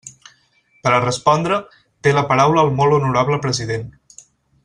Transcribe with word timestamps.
Per 0.85 0.93
a 0.99 1.01
respondre, 1.03 1.59
té 2.07 2.15
la 2.17 2.25
paraula 2.33 2.65
el 2.67 2.73
molt 2.81 2.99
honorable 2.99 3.41
president. 3.47 3.85